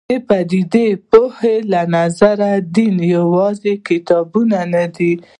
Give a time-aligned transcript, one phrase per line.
[0.09, 5.13] د پدیده پوهنې له نظره دین یوازې کتابونه نه دي.